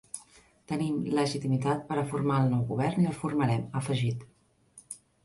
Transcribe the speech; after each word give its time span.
Tenim 0.71 0.93
legitimitat 1.17 1.83
per 1.91 1.97
a 2.03 2.05
formar 2.13 2.37
el 2.45 2.49
nou 2.53 2.63
govern 2.71 3.05
i 3.05 3.05
el 3.11 3.19
formarem, 3.19 3.69
ha 3.75 3.83
afegit. 3.87 4.25